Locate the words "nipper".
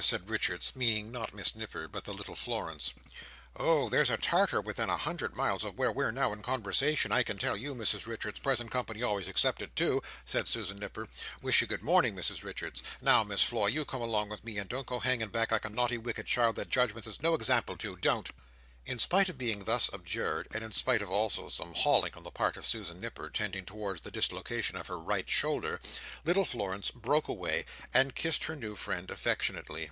1.56-1.88, 10.78-11.08, 22.98-23.28